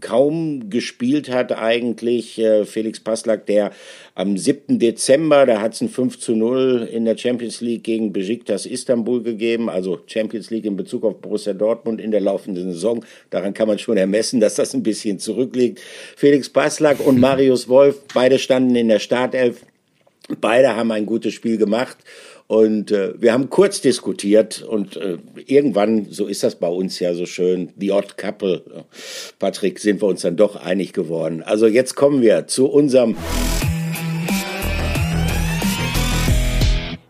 [0.01, 2.39] kaum gespielt hat eigentlich.
[2.39, 3.71] Äh, Felix Passlack, der
[4.15, 4.79] am 7.
[4.79, 9.23] Dezember, da hat es ein 5 zu 0 in der Champions League gegen Besiktas Istanbul
[9.23, 13.05] gegeben, also Champions League in Bezug auf Borussia Dortmund in der laufenden Saison.
[13.31, 15.81] Daran kann man schon ermessen, dass das ein bisschen zurückliegt.
[16.17, 19.65] Felix Passlack und Marius Wolf, beide standen in der Startelf.
[20.41, 21.99] Beide haben ein gutes Spiel gemacht
[22.47, 27.15] und äh, wir haben kurz diskutiert und äh, irgendwann, so ist das bei uns ja
[27.15, 28.85] so schön, the odd couple,
[29.39, 31.43] Patrick, sind wir uns dann doch einig geworden.
[31.43, 33.17] Also jetzt kommen wir zu unserem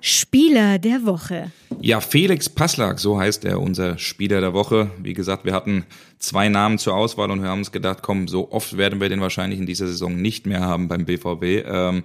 [0.01, 1.51] Spieler der Woche.
[1.81, 4.91] Ja, Felix Passlag, so heißt er, unser Spieler der Woche.
[5.03, 5.85] Wie gesagt, wir hatten
[6.19, 9.21] zwei Namen zur Auswahl und wir haben uns gedacht, komm, so oft werden wir den
[9.21, 11.67] wahrscheinlich in dieser Saison nicht mehr haben beim BVB.
[11.67, 12.05] Ähm,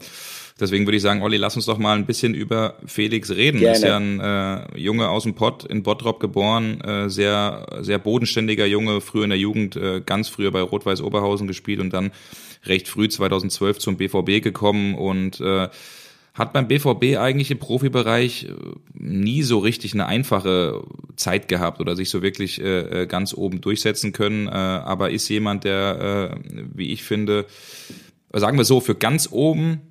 [0.59, 3.59] Deswegen würde ich sagen, Olli, lass uns doch mal ein bisschen über Felix reden.
[3.59, 3.75] Gerne.
[3.75, 8.65] Ist ja ein äh, Junge aus dem Pott in Bottrop geboren, äh, sehr sehr bodenständiger
[8.65, 12.11] Junge, früher in der Jugend äh, ganz früher bei Rot-Weiß Oberhausen gespielt und dann
[12.65, 15.69] recht früh 2012 zum BVB gekommen und äh,
[16.33, 18.53] hat beim BVB eigentlich im Profibereich äh,
[18.93, 20.83] nie so richtig eine einfache
[21.15, 25.27] Zeit gehabt oder sich so wirklich äh, äh, ganz oben durchsetzen können, äh, aber ist
[25.29, 27.45] jemand, der, äh, wie ich finde,
[28.31, 29.81] sagen wir so, für ganz oben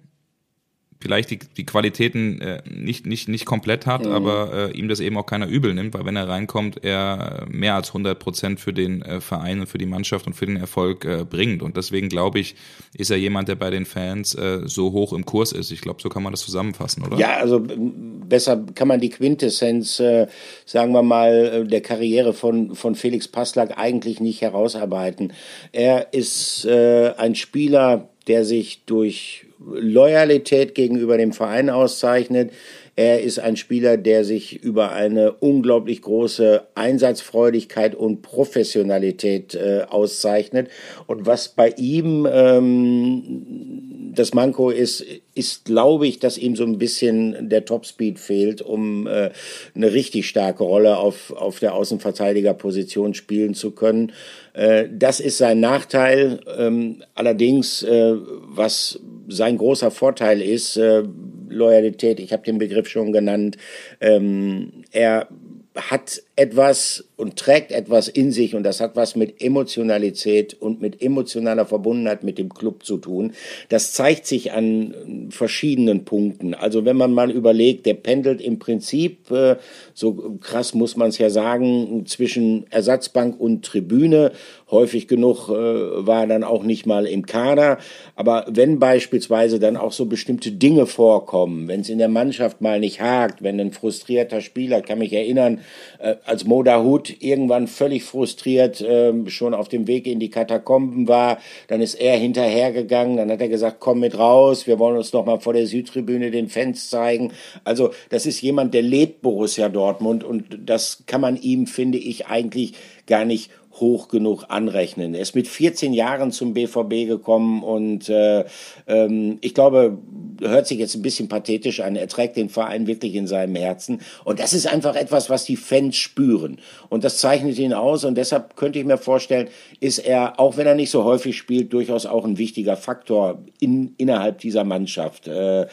[1.01, 4.13] vielleicht die, die Qualitäten äh, nicht, nicht, nicht komplett hat, mhm.
[4.13, 7.75] aber äh, ihm das eben auch keiner übel nimmt, weil wenn er reinkommt, er mehr
[7.75, 11.05] als 100 Prozent für den äh, Verein und für die Mannschaft und für den Erfolg
[11.05, 11.63] äh, bringt.
[11.63, 12.57] Und deswegen glaube ich,
[12.95, 15.71] ist er jemand, der bei den Fans äh, so hoch im Kurs ist.
[15.71, 17.17] Ich glaube, so kann man das zusammenfassen, oder?
[17.17, 20.27] Ja, also besser kann man die Quintessenz, äh,
[20.67, 25.33] sagen wir mal, äh, der Karriere von, von Felix Passlack eigentlich nicht herausarbeiten.
[25.73, 32.53] Er ist äh, ein Spieler, der sich durch Loyalität gegenüber dem Verein auszeichnet.
[32.99, 40.69] Er ist ein Spieler, der sich über eine unglaublich große Einsatzfreudigkeit und Professionalität äh, auszeichnet.
[41.07, 45.05] Und was bei ihm ähm, das Manko ist,
[45.37, 49.31] ist, glaube ich, dass ihm so ein bisschen der Topspeed fehlt, um äh,
[49.77, 54.13] eine richtig starke Rolle auf, auf der Außenverteidigerposition spielen zu können.
[54.59, 56.41] Äh, das ist sein Nachteil.
[56.59, 61.05] Ähm, allerdings, äh, was sein großer Vorteil ist, äh,
[61.49, 63.57] Loyalität, ich habe den Begriff schon genannt,
[64.01, 65.29] ähm, er
[65.77, 71.03] hat etwas und trägt etwas in sich und das hat was mit Emotionalität und mit
[71.03, 73.33] emotionaler Verbundenheit mit dem Club zu tun.
[73.69, 76.55] Das zeigt sich an verschiedenen Punkten.
[76.55, 79.57] Also wenn man mal überlegt, der pendelt im Prinzip, äh,
[79.95, 84.31] so krass muss man es ja sagen, zwischen Ersatzbank und Tribüne
[84.71, 87.79] Häufig genug äh, war er dann auch nicht mal im Kader.
[88.17, 92.79] Aber wenn beispielsweise dann auch so bestimmte Dinge vorkommen, wenn es in der Mannschaft mal
[92.79, 95.61] nicht hakt, wenn ein frustrierter Spieler, kann mich erinnern,
[96.01, 101.09] äh, als Moda Hut irgendwann völlig frustriert äh, schon auf dem Weg in die Katakomben
[101.09, 105.13] war, dann ist er hinterhergegangen, dann hat er gesagt, komm mit raus, wir wollen uns
[105.13, 107.33] noch mal vor der Südtribüne den Fans zeigen.
[107.65, 112.27] Also das ist jemand, der lebt Borussia Dortmund und das kann man ihm, finde ich,
[112.27, 112.75] eigentlich
[113.07, 115.15] gar nicht hoch genug anrechnen.
[115.15, 118.45] Er ist mit 14 Jahren zum BVB gekommen und äh,
[118.87, 119.99] ähm, ich glaube,
[120.41, 121.97] hört sich jetzt ein bisschen pathetisch an.
[121.97, 125.57] Er trägt den Verein wirklich in seinem Herzen und das ist einfach etwas, was die
[125.57, 129.49] Fans spüren und das zeichnet ihn aus und deshalb könnte ich mir vorstellen,
[129.81, 133.95] ist er, auch wenn er nicht so häufig spielt, durchaus auch ein wichtiger Faktor in,
[133.99, 135.29] innerhalb dieser Mannschaft.
[135.29, 135.67] Äh,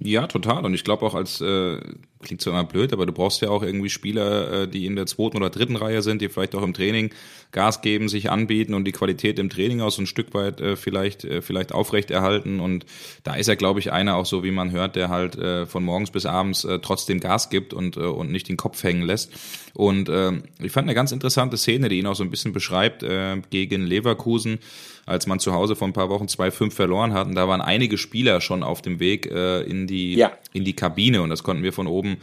[0.00, 1.78] ja, total und ich glaube auch als äh
[2.24, 5.06] klingt zwar immer blöd, aber du brauchst ja auch irgendwie Spieler, äh, die in der
[5.06, 7.10] zweiten oder dritten Reihe sind, die vielleicht auch im Training
[7.52, 10.74] Gas geben, sich anbieten und die Qualität im Training auch so ein Stück weit äh,
[10.74, 12.58] vielleicht, äh, vielleicht aufrechterhalten.
[12.58, 12.84] Und
[13.22, 15.34] da ist er, glaube ich, einer auch so, wie man hört, der halt
[15.68, 19.30] von morgens bis abends trotzdem Gas gibt und, und nicht den Kopf hängen lässt.
[19.74, 20.32] Und äh,
[20.62, 23.82] ich fand eine ganz interessante Szene, die ihn auch so ein bisschen beschreibt, äh, gegen
[23.82, 24.58] Leverkusen
[25.06, 27.26] als man zu Hause vor ein paar Wochen 2-5 verloren hat.
[27.26, 30.32] Und da waren einige Spieler schon auf dem Weg äh, in, die, ja.
[30.52, 32.16] in die Kabine und das konnten wir von oben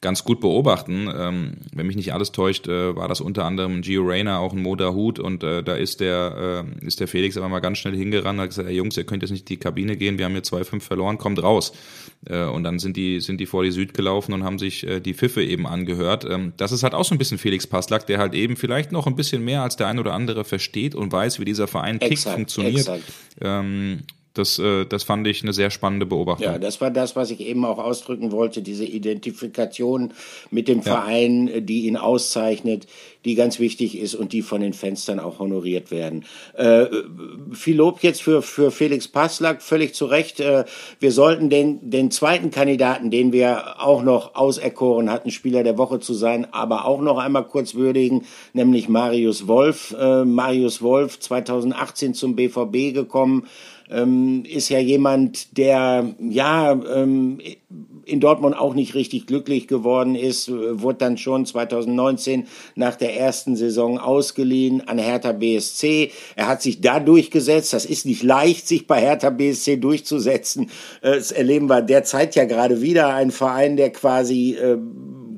[0.00, 1.10] ganz gut beobachten.
[1.12, 4.62] Ähm, wenn mich nicht alles täuscht, äh, war das unter anderem Gio Reyna, auch ein
[4.62, 7.96] Moda Hut und äh, da ist der, äh, ist der Felix aber mal ganz schnell
[7.96, 10.24] hingerannt und hat gesagt, hey Jungs, ihr könnt jetzt nicht in die Kabine gehen, wir
[10.24, 11.72] haben hier 2-5 verloren, kommt raus.
[12.26, 15.00] Äh, und dann sind die, sind die vor die Süd gelaufen und haben sich äh,
[15.00, 16.24] die Pfiffe eben angehört.
[16.24, 19.06] Ähm, das ist halt auch so ein bisschen Felix Passlack, der halt eben vielleicht noch
[19.08, 22.20] ein bisschen mehr als der ein oder andere versteht und weiß, wie dieser Verein tickt,
[22.20, 22.88] funktioniert.
[22.88, 23.02] Exakt.
[23.40, 24.02] Ähm,
[24.34, 26.46] das, äh, das fand ich eine sehr spannende Beobachtung.
[26.46, 30.12] Ja, das war das, was ich eben auch ausdrücken wollte, diese Identifikation
[30.50, 30.84] mit dem ja.
[30.84, 32.86] Verein, äh, die ihn auszeichnet,
[33.24, 36.24] die ganz wichtig ist und die von den Fans dann auch honoriert werden.
[36.54, 36.86] Äh,
[37.52, 40.40] viel Lob jetzt für, für Felix Passlack, völlig zu Recht.
[40.40, 40.64] Äh,
[41.00, 46.00] wir sollten den, den zweiten Kandidaten, den wir auch noch auserkoren hatten, Spieler der Woche
[46.00, 49.94] zu sein, aber auch noch einmal kurz würdigen, nämlich Marius Wolf.
[49.98, 53.48] Äh, Marius Wolf 2018 zum BVB gekommen
[53.90, 57.38] ähm, ist ja jemand, der ja ähm,
[58.04, 63.56] in Dortmund auch nicht richtig glücklich geworden ist, wurde dann schon 2019 nach der ersten
[63.56, 66.10] Saison ausgeliehen an Hertha BSC.
[66.34, 67.74] Er hat sich da durchgesetzt.
[67.74, 70.70] Das ist nicht leicht, sich bei Hertha BSC durchzusetzen.
[71.02, 73.14] Äh, das erleben wir derzeit ja gerade wieder.
[73.14, 74.78] Ein Verein, der quasi äh,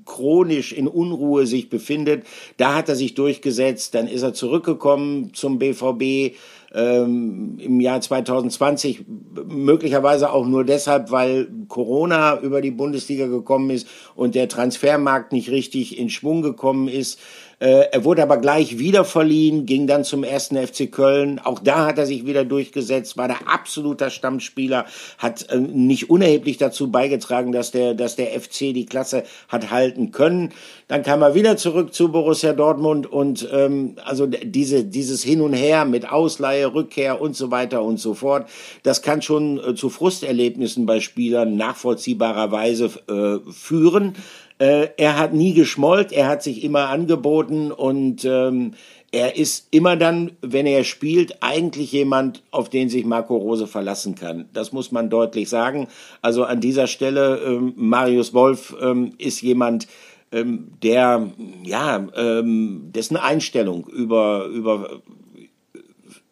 [0.04, 2.24] chronisch in Unruhe sich befindet.
[2.56, 3.94] Da hat er sich durchgesetzt.
[3.94, 6.36] Dann ist er zurückgekommen zum BVB
[6.72, 9.04] ähm, im Jahr 2020,
[9.48, 15.50] möglicherweise auch nur deshalb, weil Corona über die Bundesliga gekommen ist und der Transfermarkt nicht
[15.50, 17.18] richtig in Schwung gekommen ist.
[17.61, 21.38] Äh, er wurde aber gleich wieder verliehen, ging dann zum ersten FC Köln.
[21.38, 24.87] Auch da hat er sich wieder durchgesetzt, war der absoluter Stammspieler,
[25.18, 30.11] hat äh, nicht unerheblich dazu beigetragen, dass der, dass der FC die Klasse hat halten
[30.11, 30.55] können.
[30.88, 35.53] Dann kam er wieder zurück zu Borussia Dortmund und ähm, also diese, dieses Hin und
[35.53, 38.49] Her mit Ausleihe, Rückkehr und so weiter und so fort,
[38.85, 44.14] das kann schon äh, zu Frusterlebnissen bei Spielern nachvollziehbarerweise äh, führen.
[44.61, 48.75] Äh, er hat nie geschmollt, er hat sich immer angeboten und ähm,
[49.11, 54.16] er ist immer dann, wenn er spielt, eigentlich jemand, auf den sich Marco Rose verlassen
[54.16, 54.51] kann.
[54.53, 55.88] Das muss man deutlich sagen.
[56.20, 59.88] Also an dieser Stelle, ähm, Marius Wolf ähm, ist jemand,
[60.31, 61.31] ähm, der,
[61.64, 65.01] ja, ähm, dessen Einstellung über, über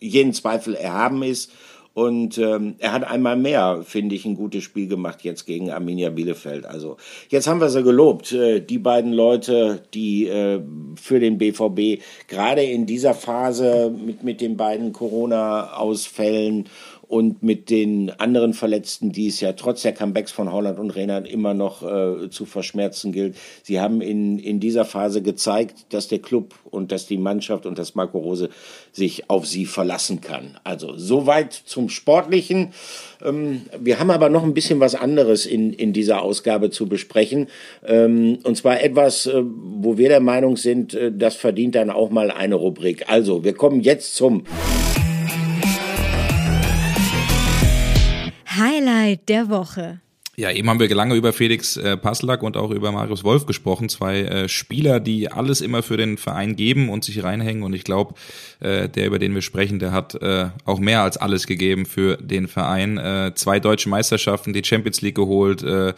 [0.00, 1.50] jeden Zweifel erhaben ist
[1.98, 6.10] und ähm, er hat einmal mehr, finde ich, ein gutes Spiel gemacht jetzt gegen Arminia
[6.10, 6.64] Bielefeld.
[6.64, 6.96] Also
[7.28, 10.60] jetzt haben wir sie gelobt, äh, die beiden Leute, die äh,
[10.94, 16.68] für den BVB gerade in dieser Phase mit, mit den beiden Corona-Ausfällen
[17.08, 21.26] und mit den anderen Verletzten, die es ja trotz der Comebacks von Holland und Reinhardt
[21.26, 23.34] immer noch äh, zu verschmerzen gilt.
[23.62, 27.78] Sie haben in, in dieser Phase gezeigt, dass der Club und dass die Mannschaft und
[27.78, 28.50] dass Marco Rose
[28.92, 30.58] sich auf sie verlassen kann.
[30.64, 32.72] Also soweit zum Sportlichen.
[33.24, 37.48] Ähm, wir haben aber noch ein bisschen was anderes in, in dieser Ausgabe zu besprechen.
[37.86, 42.10] Ähm, und zwar etwas, äh, wo wir der Meinung sind, äh, das verdient dann auch
[42.10, 43.08] mal eine Rubrik.
[43.08, 44.44] Also, wir kommen jetzt zum
[48.88, 50.00] Highlight der Woche.
[50.36, 53.88] Ja, eben haben wir lange über Felix äh, Passlack und auch über Marius Wolf gesprochen.
[53.88, 57.64] Zwei äh, Spieler, die alles immer für den Verein geben und sich reinhängen.
[57.64, 58.14] Und ich glaube,
[58.60, 62.18] äh, der, über den wir sprechen, der hat äh, auch mehr als alles gegeben für
[62.18, 62.98] den Verein.
[62.98, 65.94] Äh, zwei deutsche Meisterschaften, die Champions League geholt, äh,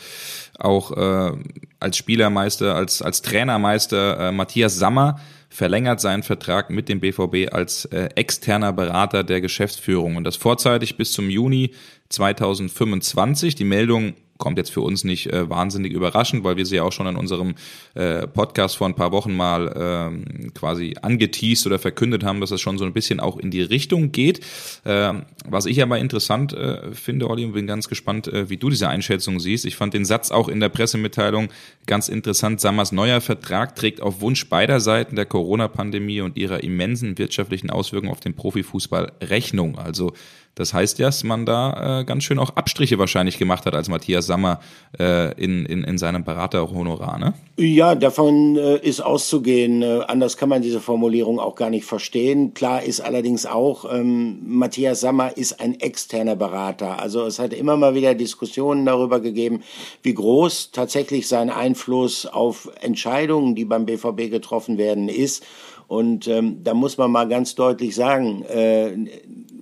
[0.58, 1.36] auch äh,
[1.78, 7.84] als Spielermeister, als, als Trainermeister äh, Matthias Sammer verlängert seinen Vertrag mit dem BVB als
[7.86, 11.72] äh, externer Berater der Geschäftsführung und das vorzeitig bis zum Juni
[12.08, 13.56] 2025.
[13.56, 16.90] Die Meldung kommt jetzt für uns nicht äh, wahnsinnig überraschend, weil wir sie ja auch
[16.90, 17.54] schon in unserem
[17.94, 22.60] äh, Podcast vor ein paar Wochen mal ähm, quasi angeteased oder verkündet haben, dass es
[22.60, 24.40] schon so ein bisschen auch in die Richtung geht.
[24.84, 25.12] Äh,
[25.48, 28.88] was ich aber interessant äh, finde, Olli, und bin ganz gespannt, äh, wie du diese
[28.88, 29.64] Einschätzung siehst.
[29.64, 31.48] Ich fand den Satz auch in der Pressemitteilung
[31.86, 32.60] ganz interessant.
[32.60, 38.10] Sammers neuer Vertrag trägt auf Wunsch beider Seiten der Corona-Pandemie und ihrer immensen wirtschaftlichen Auswirkungen
[38.12, 39.78] auf den Profifußball Rechnung.
[39.78, 40.12] Also
[40.60, 43.88] Das heißt ja, dass man da äh, ganz schön auch Abstriche wahrscheinlich gemacht hat als
[43.88, 44.60] Matthias Sammer
[44.98, 47.32] äh, in, in, in seinem Beraterhonorar, ne?
[47.56, 49.82] Ja, davon äh, ist auszugehen.
[49.82, 52.52] Äh, anders kann man diese Formulierung auch gar nicht verstehen.
[52.52, 57.00] Klar ist allerdings auch, ähm, Matthias Sammer ist ein externer Berater.
[57.00, 59.62] Also es hat immer mal wieder Diskussionen darüber gegeben,
[60.02, 65.42] wie groß tatsächlich sein Einfluss auf Entscheidungen, die beim BVB getroffen werden, ist.
[65.90, 68.92] Und ähm, da muss man mal ganz deutlich sagen, äh,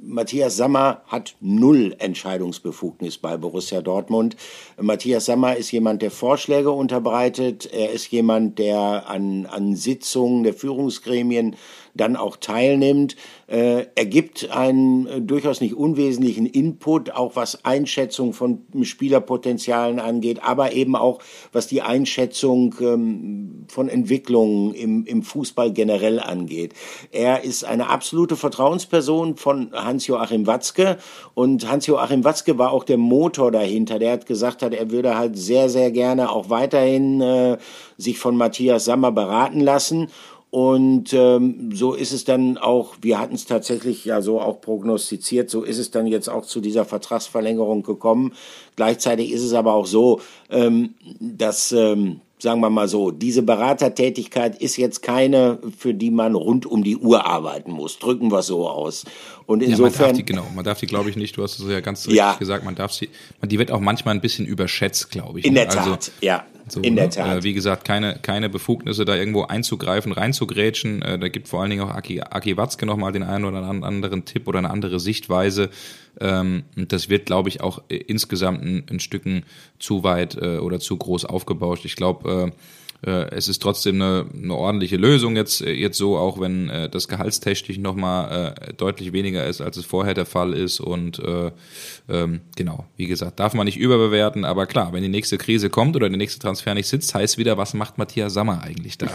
[0.08, 4.36] Matthias Sammer hat null Entscheidungsbefugnis bei Borussia Dortmund.
[4.80, 7.68] Matthias Sammer ist jemand, der Vorschläge unterbreitet.
[7.70, 11.56] Er ist jemand, der an, an Sitzungen der Führungsgremien
[11.94, 13.16] dann auch teilnimmt.
[13.46, 20.42] Äh, er gibt einen äh, durchaus nicht unwesentlichen Input, auch was Einschätzung von Spielerpotenzialen angeht,
[20.42, 21.20] aber eben auch
[21.52, 26.74] was die Einschätzung ähm, von Entwicklungen im, im Fußball generell angeht.
[27.10, 30.98] Er ist eine absolute Vertrauensperson von Hans-Joachim Watzke
[31.34, 33.98] und Hans-Joachim Watzke war auch der Motor dahinter.
[33.98, 37.58] Der hat gesagt hat, er würde halt sehr, sehr gerne auch weiterhin äh,
[37.96, 40.08] sich von Matthias Sammer beraten lassen.
[40.50, 45.50] Und ähm, so ist es dann auch, wir hatten es tatsächlich ja so auch prognostiziert,
[45.50, 48.32] so ist es dann jetzt auch zu dieser Vertragsverlängerung gekommen.
[48.74, 54.60] Gleichzeitig ist es aber auch so, ähm, dass ähm, sagen wir mal so, diese Beratertätigkeit
[54.60, 57.98] ist jetzt keine, für die man rund um die Uhr arbeiten muss.
[57.98, 59.04] Drücken wir so aus.
[59.46, 59.90] Und insofern.
[59.92, 61.80] Ja, man darf die, genau, man darf die, glaube ich, nicht, du hast es ja
[61.80, 62.34] ganz richtig ja.
[62.34, 63.10] gesagt, man darf sie,
[63.42, 65.44] die wird auch manchmal ein bisschen überschätzt, glaube ich.
[65.44, 65.66] In ne?
[65.66, 66.46] der also Tat, ja.
[66.68, 67.10] So, in der ne?
[67.10, 67.38] Tat.
[67.38, 71.02] Äh, wie gesagt, keine, keine Befugnisse, da irgendwo einzugreifen, reinzugrätschen.
[71.02, 74.24] Äh, da gibt vor allen Dingen auch Aki, Aki Watzke nochmal den einen oder anderen
[74.24, 75.70] Tipp oder eine andere Sichtweise.
[76.20, 79.44] Ähm, das wird, glaube ich, auch äh, insgesamt ein, ein Stücken
[79.78, 81.84] zu weit äh, oder zu groß aufgebauscht.
[81.84, 82.52] Ich glaube, äh,
[83.00, 87.06] es ist trotzdem eine, eine ordentliche Lösung jetzt, äh, jetzt so, auch wenn äh, das
[87.06, 90.80] gehaltstechnisch nochmal äh, deutlich weniger ist, als es vorher der Fall ist.
[90.80, 91.52] Und äh,
[92.08, 95.94] ähm, genau, wie gesagt, darf man nicht überbewerten, aber klar, wenn die nächste Krise kommt
[95.94, 99.08] oder der nächste Transfer nicht sitzt, heißt wieder, was macht Matthias Sammer eigentlich da?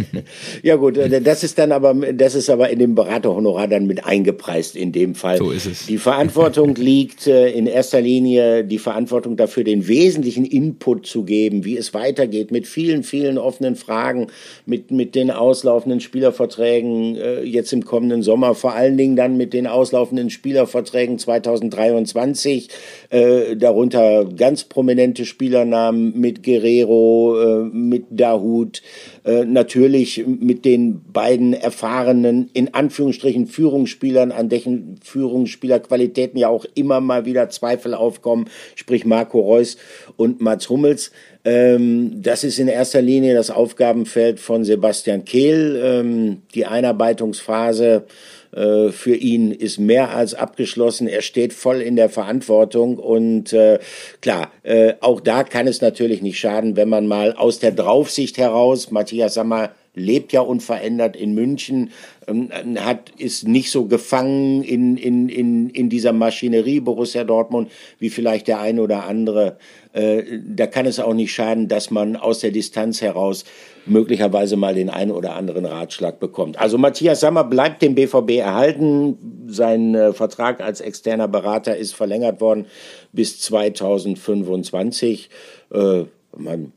[0.62, 4.04] ja gut, äh, das ist dann aber, das ist aber in dem Beraterhonorar dann mit
[4.04, 5.38] eingepreist in dem Fall.
[5.38, 5.86] So ist es.
[5.86, 11.64] Die Verantwortung liegt äh, in erster Linie, die Verantwortung dafür, den wesentlichen Input zu geben,
[11.64, 14.28] wie es weitergeht mit vielen, vielen offenen Fragen
[14.64, 19.52] mit, mit den auslaufenden Spielerverträgen äh, jetzt im kommenden Sommer, vor allen Dingen dann mit
[19.52, 22.70] den auslaufenden Spielerverträgen 2023,
[23.10, 28.80] äh, darunter ganz prominente Spielernamen mit Guerrero, äh, mit Dahut,
[29.24, 37.00] äh, natürlich mit den beiden erfahrenen, in Anführungsstrichen, Führungsspielern, an deren Führungsspielerqualitäten ja auch immer
[37.00, 39.76] mal wieder Zweifel aufkommen, sprich Marco Reus
[40.16, 41.12] und Mats Hummels.
[41.44, 45.80] Ähm, das ist in erster Linie das Aufgabenfeld von Sebastian Kehl.
[45.82, 48.06] Ähm, die Einarbeitungsphase
[48.54, 51.08] für ihn ist mehr als abgeschlossen.
[51.08, 53.78] Er steht voll in der Verantwortung und äh,
[54.20, 58.36] klar, äh, auch da kann es natürlich nicht schaden, wenn man mal aus der Draufsicht
[58.36, 61.90] heraus, Matthias Sammer lebt ja unverändert in München,
[62.26, 68.10] ähm, hat, ist nicht so gefangen in, in, in, in dieser Maschinerie Borussia Dortmund wie
[68.10, 69.58] vielleicht der eine oder andere.
[69.92, 73.44] Äh, da kann es auch nicht schaden, dass man aus der Distanz heraus
[73.84, 76.58] möglicherweise mal den einen oder anderen Ratschlag bekommt.
[76.58, 79.46] Also Matthias Sammer bleibt dem BVB erhalten.
[79.48, 82.66] Sein äh, Vertrag als externer Berater ist verlängert worden
[83.12, 85.28] bis 2025.
[85.74, 86.04] Äh,
[86.36, 86.72] man,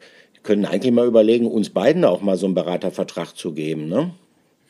[0.45, 4.13] können eigentlich mal überlegen, uns beiden auch mal so einen Beratervertrag zu geben, ne?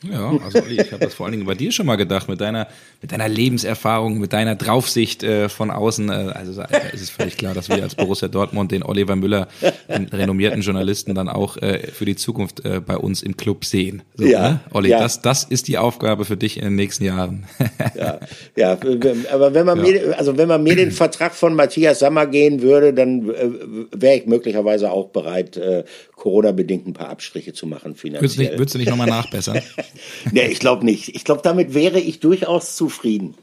[0.02, 2.40] Ja, also Olli, ich habe das vor allen Dingen bei dir schon mal gedacht, mit
[2.40, 2.68] deiner,
[3.00, 6.10] mit deiner Lebenserfahrung, mit deiner Draufsicht äh, von außen.
[6.10, 9.48] Äh, also da ist es völlig klar, dass wir als Borussia Dortmund den Oliver Müller,
[9.88, 14.02] den renommierten Journalisten, dann auch äh, für die Zukunft äh, bei uns im Club sehen.
[14.16, 14.60] So, ja, ne?
[14.70, 15.00] Olli, ja.
[15.00, 17.46] das, das ist die Aufgabe für dich in den nächsten Jahren.
[17.94, 18.20] ja,
[18.54, 18.78] ja,
[19.32, 19.92] aber wenn man ja.
[19.92, 23.48] mir, also wenn man mir den Vertrag von Matthias Sammer gehen würde, dann äh,
[23.92, 25.84] wäre ich möglicherweise auch bereit, äh,
[26.16, 28.22] Corona-bedingt ein paar Abstriche zu machen finanziell.
[28.22, 29.60] Würdest du nicht, würdest du nicht nochmal nachbessern?
[30.32, 31.14] nee, ich glaube nicht.
[31.14, 33.34] Ich glaube, damit wäre ich durchaus zufrieden.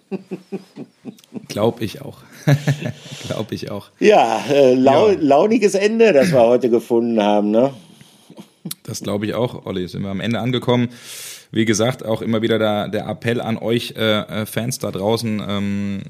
[1.47, 2.17] glaube ich auch.
[3.27, 3.89] glaube ich auch.
[3.99, 7.73] Ja, äh, lau ja, launiges Ende, das wir heute gefunden haben, ne?
[8.83, 9.87] Das glaube ich auch, Olli.
[9.87, 10.89] Sind wir am Ende angekommen.
[11.53, 15.39] Wie gesagt, auch immer wieder der, der Appell an euch äh, äh, Fans da draußen.
[15.47, 16.01] Ähm,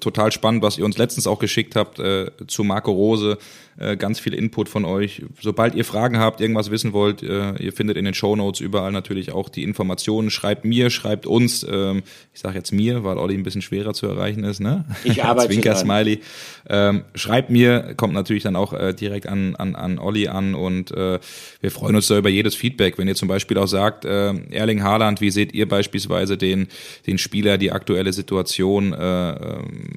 [0.00, 3.38] total spannend, was ihr uns letztens auch geschickt habt äh, zu Marco Rose.
[3.80, 5.22] Äh, ganz viel Input von euch.
[5.40, 8.90] Sobald ihr Fragen habt, irgendwas wissen wollt, äh, ihr findet in den Show Notes überall
[8.90, 10.30] natürlich auch die Informationen.
[10.30, 11.64] Schreibt mir, schreibt uns.
[11.68, 12.02] Ähm,
[12.34, 14.58] ich sage jetzt mir, weil Olli ein bisschen schwerer zu erreichen ist.
[14.58, 14.84] Ne?
[15.04, 16.22] Ich arbeite Zwinker Smiley.
[16.68, 20.90] Ähm, schreibt mir, kommt natürlich dann auch äh, direkt an, an, an Olli an und
[20.90, 21.20] äh,
[21.60, 22.98] wir freuen uns da über jedes Feedback.
[22.98, 26.68] Wenn ihr zum Beispiel auch sagt, äh, Erling Haaland, wie seht ihr beispielsweise den,
[27.06, 28.92] den Spieler, die aktuelle Situation?
[28.92, 29.88] Äh, ähm,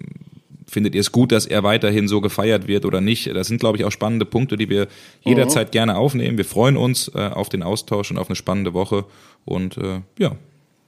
[0.71, 3.27] findet ihr es gut, dass er weiterhin so gefeiert wird oder nicht?
[3.27, 4.87] Das sind, glaube ich, auch spannende Punkte, die wir
[5.21, 5.71] jederzeit mhm.
[5.71, 6.37] gerne aufnehmen.
[6.37, 9.05] Wir freuen uns äh, auf den Austausch und auf eine spannende Woche.
[9.43, 10.35] Und äh, ja,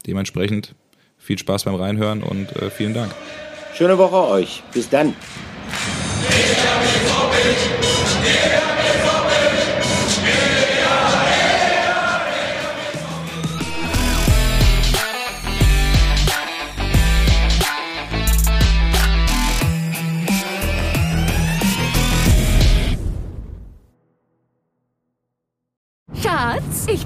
[0.08, 0.76] dementsprechend
[1.18, 3.14] viel Spaß beim Reinhören und äh, vielen Dank.
[3.76, 4.64] Schöne Woche euch.
[4.74, 5.16] Bis dann.